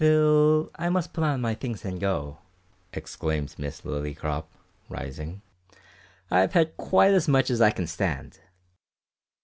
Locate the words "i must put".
0.77-1.23